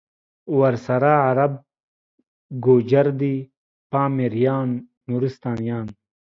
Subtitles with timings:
[0.59, 1.53] ورسره عرب،
[2.63, 3.35] گوجر دی
[3.91, 4.69] پامیریان،
[5.09, 5.87] نورستانیان